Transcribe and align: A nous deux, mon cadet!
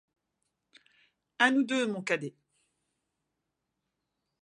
A 1.37 1.51
nous 1.51 1.61
deux, 1.61 1.85
mon 1.85 2.01
cadet! 2.01 2.33